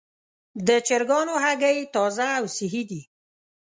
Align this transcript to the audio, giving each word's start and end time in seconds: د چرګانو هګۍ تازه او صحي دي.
د 0.67 0.69
چرګانو 0.87 1.33
هګۍ 1.43 1.77
تازه 1.93 2.27
او 2.37 2.45
صحي 2.57 2.83
دي. 2.89 3.01